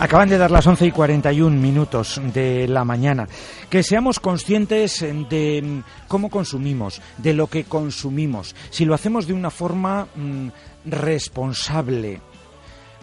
[0.00, 3.26] Acaban de dar las 11 y 41 minutos de la mañana.
[3.68, 9.32] Que seamos conscientes de mm, cómo consumimos, de lo que consumimos, si lo hacemos de
[9.32, 10.48] una forma mm,
[10.84, 12.20] responsable.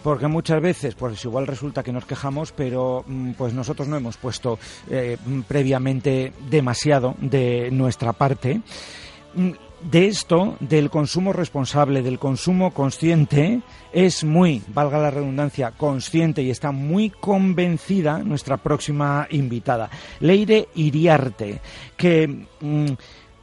[0.04, 4.16] Porque muchas veces, pues igual resulta que nos quejamos, pero mm, pues nosotros no hemos
[4.16, 4.58] puesto
[4.90, 5.18] eh,
[5.50, 8.62] previamente demasiado de nuestra parte
[9.90, 13.62] de esto, del consumo responsable, del consumo consciente,
[13.94, 21.62] es muy, valga la redundancia, consciente y está muy convencida nuestra próxima invitada, Leire Iriarte,
[21.96, 22.94] que mm,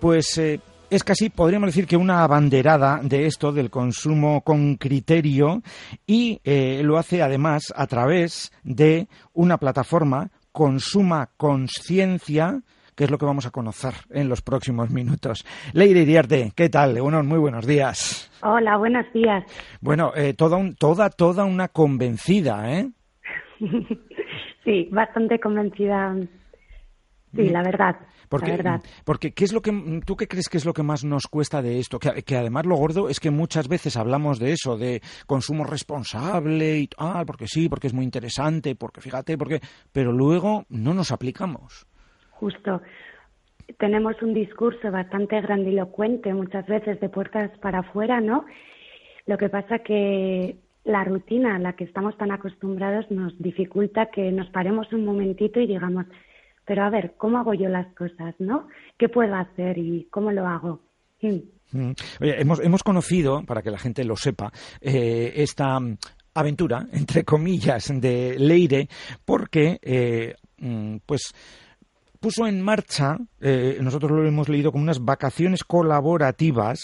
[0.01, 0.61] pues eh,
[0.91, 5.63] es casi, podríamos decir que una abanderada de esto, del consumo con criterio,
[6.07, 12.61] y eh, lo hace además a través de una plataforma, Consuma Conciencia,
[13.03, 15.45] que es lo que vamos a conocer en los próximos minutos.
[15.73, 17.01] Leire Iriarte, ¿qué tal?
[17.01, 18.31] Bueno, muy buenos días.
[18.45, 19.43] Hola, buenos días.
[19.81, 22.93] Bueno, eh, toda, toda, toda una convencida, ¿eh?
[24.65, 26.15] sí, bastante convencida.
[27.35, 27.97] Sí, la verdad.
[28.29, 28.83] Porque, la verdad.
[29.05, 31.61] porque ¿qué es lo que tú qué crees que es lo que más nos cuesta
[31.61, 31.99] de esto?
[31.99, 36.79] Que, que, además lo gordo es que muchas veces hablamos de eso, de consumo responsable
[36.79, 41.11] y ah, porque sí, porque es muy interesante, porque fíjate, porque pero luego no nos
[41.11, 41.89] aplicamos
[42.43, 42.83] justo
[43.79, 48.45] tenemos un discurso bastante grandilocuente muchas veces de puertas para afuera, ¿no?
[49.27, 54.33] Lo que pasa que la rutina a la que estamos tan acostumbrados nos dificulta que
[54.33, 56.07] nos paremos un momentito y digamos,
[56.65, 58.67] pero a ver, ¿cómo hago yo las cosas, no?
[58.99, 60.81] ¿Qué puedo hacer y cómo lo hago?
[61.21, 61.93] Mm.
[62.21, 65.79] Oye, hemos, hemos conocido, para que la gente lo sepa, eh, esta
[66.35, 68.89] aventura, entre comillas, de Leire,
[69.25, 71.33] porque, eh, mm, pues,
[72.23, 76.81] puso en marcha, eh, nosotros lo hemos leído como unas vacaciones colaborativas,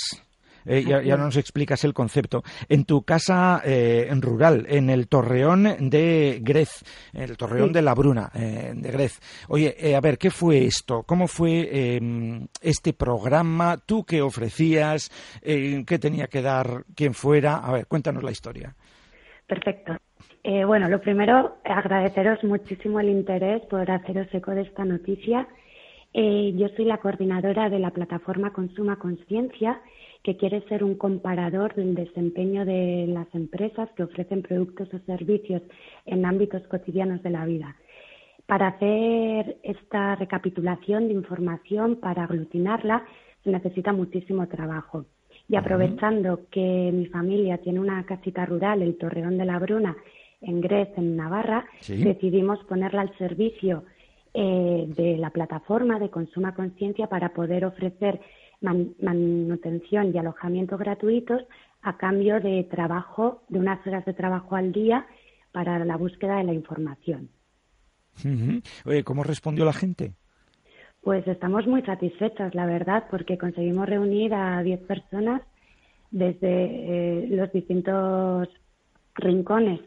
[0.67, 2.43] eh, ya, ya, nos explicas el concepto.
[2.69, 8.31] En tu casa eh, rural, en el Torreón de Grez, el Torreón de la Bruna,
[8.35, 9.19] eh, de Grez.
[9.49, 11.05] Oye, eh, a ver, ¿qué fue esto?
[11.05, 13.79] ¿Cómo fue em, este programa?
[13.79, 15.11] ¿Tú qué ofrecías?
[15.41, 17.59] ¿Qué tenía que dar quien fuera?
[17.59, 18.75] A ver, cuéntanos la historia.
[19.47, 19.97] Perfecto.
[20.45, 25.49] Eh, bueno, lo primero, agradeceros muchísimo el interés por haceros eco de esta noticia.
[26.15, 29.81] Eh, yo soy la coordinadora de la plataforma Consuma Conciencia,
[30.23, 35.63] que quiere ser un comparador del desempeño de las empresas que ofrecen productos o servicios
[36.07, 37.77] en ámbitos cotidianos de la vida.
[38.47, 43.05] Para hacer esta recapitulación de información, para aglutinarla,
[43.45, 45.05] se necesita muchísimo trabajo.
[45.49, 49.97] Y aprovechando que mi familia tiene una casita rural, el Torreón de la Bruna,
[50.41, 53.85] en Grez, en Navarra, decidimos ponerla al servicio
[54.35, 58.21] eh, de la plataforma de Consuma Conciencia para poder ofrecer
[58.61, 61.43] manutención y alojamiento gratuitos
[61.83, 65.07] a cambio de trabajo, de unas horas de trabajo al día
[65.53, 67.31] para la búsqueda de la información.
[68.85, 70.13] Oye, ¿cómo respondió la gente?
[71.03, 75.43] Pues estamos muy satisfechas, la verdad, porque conseguimos reunir a 10 personas
[76.11, 78.49] desde eh, los distintos
[79.15, 79.81] rincones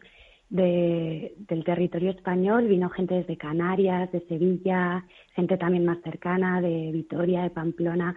[0.52, 5.02] del territorio español, vino gente desde Canarias, de Sevilla,
[5.34, 8.14] gente también más cercana, de Vitoria, de Pamplona.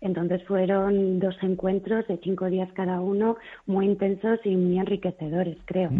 [0.00, 5.90] Entonces fueron dos encuentros de cinco días cada uno, muy intensos y muy enriquecedores, creo.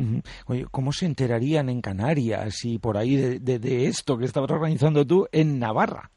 [0.47, 5.27] Oye, ¿cómo se enterarían en Canarias y por ahí de, esto que estabas organizando tú
[5.31, 6.11] en Navarra?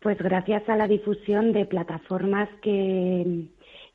[0.00, 3.46] Pues gracias a la difusión de plataformas que,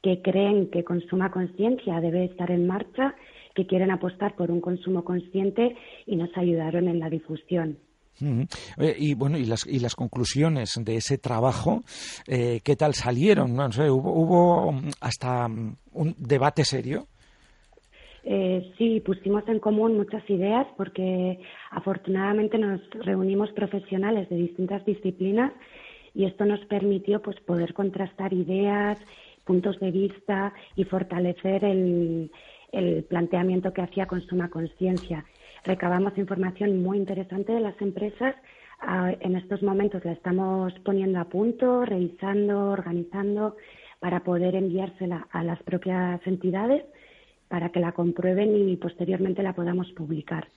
[0.01, 3.15] que creen que Consuma Conciencia debe estar en marcha
[3.56, 5.75] que quieren apostar por un consumo consciente
[6.06, 7.78] y nos ayudaron en la difusión.
[9.00, 11.81] y bueno, y las, y las conclusiones de ese trabajo,
[12.28, 13.56] eh, ¿qué tal salieron?
[13.56, 17.07] No sé, ¿hubo, ¿hubo, hasta un debate serio?
[18.23, 21.39] Eh, sí, pusimos en común muchas ideas porque
[21.72, 25.51] afortunadamente nos reunimos profesionales de distintas disciplinas
[26.13, 29.00] y esto nos permitió pues poder contrastar ideas,
[29.44, 32.31] puntos de vista y fortalecer el,
[32.71, 35.25] el planteamiento que hacía Consuma Conciencia.
[35.63, 38.35] Recabamos información muy interesante de las empresas.
[38.79, 43.56] Ah, en estos momentos la estamos poniendo a punto, revisando, organizando
[44.00, 46.83] para poder enviársela a las propias entidades
[47.47, 50.47] para que la comprueben y posteriormente la podamos publicar.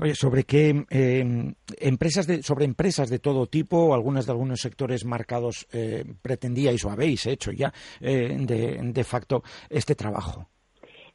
[0.00, 5.04] Oye, sobre qué em, empresas de, sobre empresas de todo tipo, algunas de algunos sectores
[5.04, 10.48] marcados, eh, pretendíais o habéis hecho ya eh, de facto este trabajo.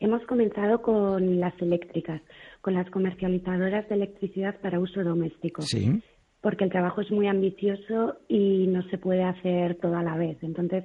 [0.03, 2.21] Hemos comenzado con las eléctricas,
[2.59, 5.61] con las comercializadoras de electricidad para uso doméstico.
[5.61, 6.03] Sí.
[6.41, 10.35] Porque el trabajo es muy ambicioso y no se puede hacer todo a la vez.
[10.41, 10.83] Entonces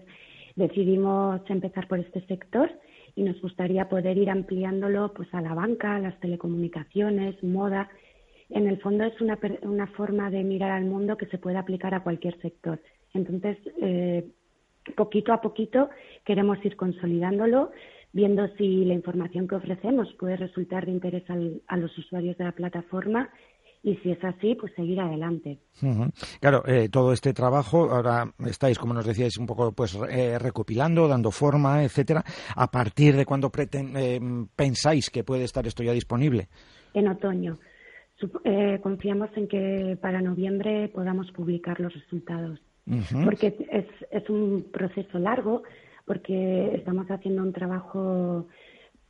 [0.54, 2.70] decidimos empezar por este sector
[3.16, 7.88] y nos gustaría poder ir ampliándolo pues a la banca, a las telecomunicaciones, moda.
[8.50, 11.92] En el fondo es una, una forma de mirar al mundo que se puede aplicar
[11.92, 12.80] a cualquier sector.
[13.14, 14.28] Entonces, eh,
[14.96, 15.90] poquito a poquito
[16.24, 17.72] queremos ir consolidándolo,
[18.12, 21.24] viendo si la información que ofrecemos puede resultar de interés
[21.66, 23.30] a los usuarios de la plataforma
[23.82, 25.58] y si es así, pues seguir adelante.
[26.40, 31.06] Claro, eh, todo este trabajo ahora estáis, como nos decíais, un poco pues eh, recopilando,
[31.06, 32.24] dando forma, etcétera.
[32.56, 34.20] ¿A partir de cuándo eh,
[34.56, 36.48] pensáis que puede estar esto ya disponible?
[36.92, 37.56] En otoño.
[38.82, 42.60] confiamos en que para noviembre podamos publicar los resultados
[43.24, 45.62] porque es, es un proceso largo,
[46.08, 48.48] porque estamos haciendo un trabajo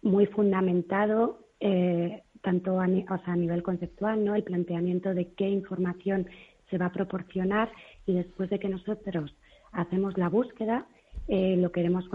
[0.02, 4.34] muy fundamentado, eh, tanto a, a nivel conceptual, ¿no?
[4.34, 6.26] el planteamiento de qué información
[6.68, 7.70] se va a proporcionar
[8.04, 9.34] y después de que nosotros
[9.72, 10.86] hacemos la búsqueda,
[11.28, 12.08] eh, lo queremos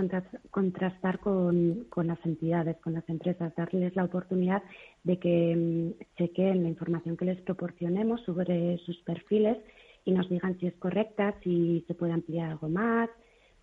[0.49, 4.63] contrastar con, las entidades, con las empresas, darles la oportunidad
[5.03, 9.57] de que mm, chequeen la información que les proporcionemos sobre sus perfiles
[10.03, 13.09] y nos digan si es correcta, si se puede ampliar algo más,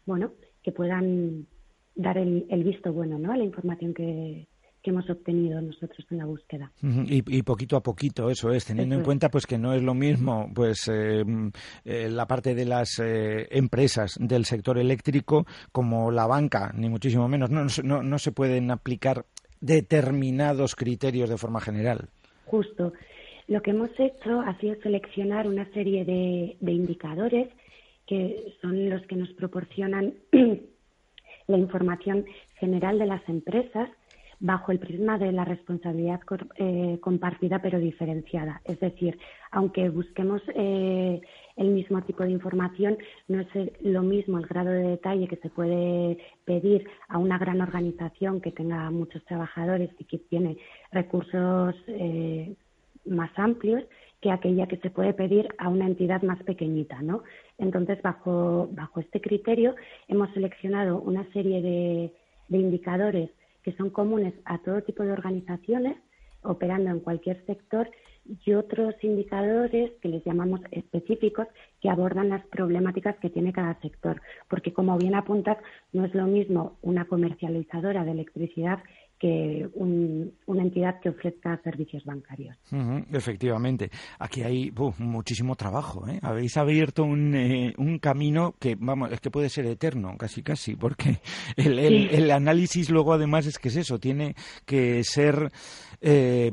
[0.06, 0.30] bueno,
[0.62, 1.46] que puedan
[1.94, 3.32] dar el, visto bueno ¿no?
[3.32, 4.46] a la información que,
[4.82, 6.72] hemos obtenido nosotros en la búsqueda.
[6.82, 10.50] y, poquito a poquito, eso es, teniendo en cuenta pues que no es lo mismo
[10.54, 11.22] pues eh,
[11.84, 17.28] eh, la parte de las eh, empresas del sector eléctrico como la banca, ni muchísimo
[17.28, 17.50] menos.
[17.50, 19.26] No, no, no se pueden aplicar
[19.60, 22.08] determinados criterios de forma general.
[22.46, 22.92] Justo.
[23.50, 27.48] Lo que hemos hecho ha sido seleccionar una serie de, indicadores
[28.10, 30.14] que son los que nos proporcionan
[31.46, 32.24] la información
[32.58, 33.88] general de las empresas
[34.40, 36.18] bajo el prisma de la responsabilidad
[36.56, 38.62] eh, compartida pero diferenciada.
[38.64, 39.16] Es decir,
[39.52, 41.20] aunque busquemos eh,
[41.56, 42.98] el mismo tipo de información,
[43.28, 43.46] no es
[43.80, 48.50] lo mismo el grado de detalle que se puede pedir a una gran organización que
[48.50, 50.56] tenga muchos trabajadores y que tiene
[50.90, 52.56] recursos eh,
[53.04, 53.84] más amplios
[54.20, 57.22] que aquella que se puede pedir a una entidad más pequeñita, ¿no?
[57.58, 59.74] Entonces, bajo, bajo este criterio,
[60.08, 62.12] hemos seleccionado una serie de,
[62.48, 63.30] de indicadores
[63.62, 65.96] que son comunes a todo tipo de organizaciones
[66.42, 67.90] operando en cualquier sector
[68.44, 71.46] y otros indicadores que les llamamos específicos
[71.80, 74.20] que abordan las problemáticas que tiene cada sector.
[74.48, 75.58] Porque, como bien apuntas,
[75.92, 78.78] no es lo mismo una comercializadora de electricidad
[79.20, 82.56] que una entidad que ofrezca servicios bancarios.
[83.12, 83.90] efectivamente.
[84.18, 86.08] Aquí hay muchísimo trabajo.
[86.08, 86.18] ¿eh?
[86.22, 90.74] Habéis abierto un, eh, un, camino que, vamos, es que puede ser eterno, casi casi,
[90.74, 91.18] porque
[91.56, 94.34] el, el, análisis luego además es que es eso, tiene
[94.64, 95.52] que ser...
[96.00, 96.50] Eh,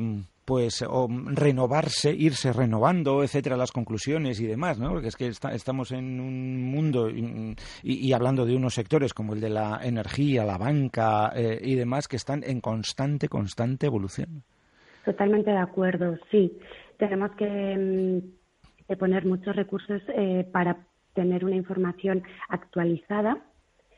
[0.48, 4.92] pues o renovarse, irse renovando, etcétera, las conclusiones y demás, ¿no?
[4.92, 7.10] Porque es que estamos en un mundo
[7.84, 12.08] y, hablando de unos sectores como el de la energía, la banca eh, y demás
[12.08, 14.44] que están en constante, constante evolución.
[15.04, 16.58] Totalmente de acuerdo, sí.
[16.96, 18.22] Tenemos que,
[18.88, 20.78] mm, poner muchos recursos eh, para
[21.14, 23.38] tener una información actualizada,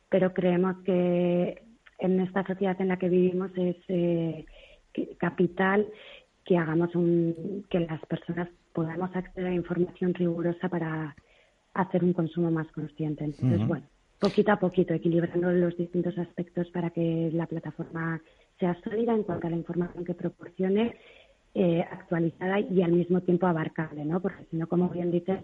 [0.10, 1.62] pero creemos que
[2.00, 4.46] en esta sociedad en la que vivimos es eh,
[5.20, 5.86] capital
[6.50, 11.16] que hagamos un, que las personas podamos acceder a información rigurosa para
[11.76, 13.24] hacer un consumo más consciente.
[13.24, 13.86] Entonces, bueno,
[14.18, 18.20] poquito a poquito, equilibrando los distintos aspectos para que la plataforma
[18.60, 20.96] sea sólida en cuanto a la información que proporcione,
[21.54, 24.20] eh, actualizada y al mismo tiempo abarcable, ¿no?
[24.20, 25.40] Porque si no, como bien dices,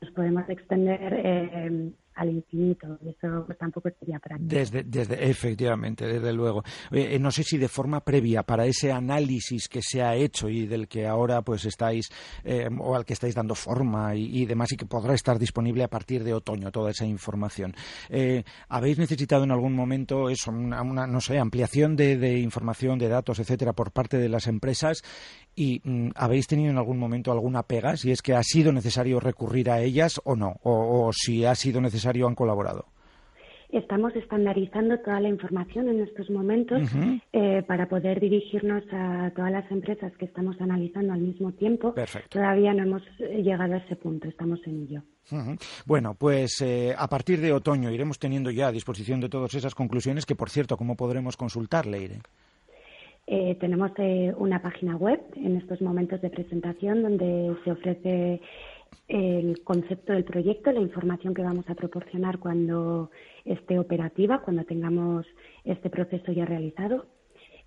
[0.00, 4.48] nos podemos extender eh, al infinito eso tampoco sería práctico.
[4.54, 6.64] Desde, desde, efectivamente, desde luego.
[6.90, 10.66] Eh, no sé si de forma previa para ese análisis que se ha hecho y
[10.66, 12.08] del que ahora pues estáis
[12.44, 15.88] eh, o al que estáis dando forma y, demás y que podrá estar disponible a
[15.88, 17.74] partir de otoño toda esa información.
[18.08, 23.38] Eh, ¿Habéis necesitado en algún momento eso, una, no sé, ampliación de, información, de datos,
[23.38, 25.02] etcétera, por parte de las empresas
[25.54, 29.20] y mm, habéis tenido en algún momento alguna pega, si es que ha sido necesario
[29.20, 32.86] recurrir a ellas o no, o si ha sido necesario han colaborado?
[33.70, 36.90] Estamos estandarizando toda la información en estos momentos
[37.34, 41.94] eh, para poder dirigirnos a todas las empresas que estamos analizando al mismo tiempo.
[42.30, 45.02] Todavía no hemos eh, llegado a ese punto, estamos en ello.
[45.84, 49.74] Bueno, pues eh, a partir de otoño iremos teniendo ya a disposición de todas esas
[49.74, 51.84] conclusiones que, por cierto, ¿cómo podremos consultar,
[53.28, 53.54] Leire?
[53.56, 53.92] tenemos
[54.38, 58.40] una página web en estos momentos de presentación donde se ofrece
[59.08, 63.10] el concepto del proyecto, la información que vamos a proporcionar cuando
[63.44, 65.26] esté operativa, cuando tengamos
[65.64, 67.06] este proceso ya realizado,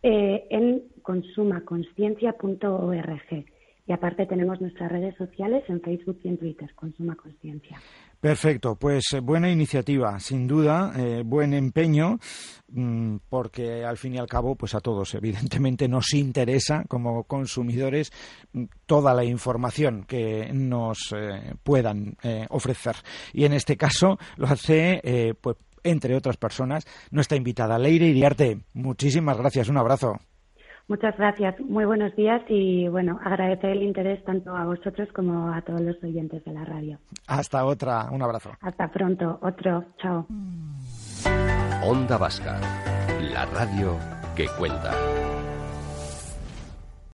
[0.04, 3.46] eh, en consumaconsciencia.org.
[3.88, 7.80] Y aparte tenemos nuestras redes sociales en Facebook y en Twitter, Consuma Conciencia.
[8.22, 12.20] Perfecto, pues eh, buena iniciativa, sin duda, eh, buen empeño,
[12.68, 18.12] mm, porque al fin y al cabo, pues a todos evidentemente nos interesa como consumidores
[18.54, 22.16] mm, toda la información que nos eh, puedan
[22.50, 22.96] ofrecer.
[23.34, 28.60] Y en este caso lo hace, pues entre otras personas, nuestra invitada Leire Iriarte.
[28.74, 30.20] Muchísimas gracias, un abrazo.
[30.92, 35.62] Muchas gracias, muy buenos días y bueno, agradecer el interés tanto a vosotros como a
[35.62, 37.00] todos los oyentes de la radio.
[37.28, 38.52] Hasta otra, un abrazo.
[38.60, 40.28] Hasta pronto, otro, chao.
[41.86, 42.60] Onda Vasca,
[43.22, 43.98] la radio
[44.36, 44.92] que cuenta.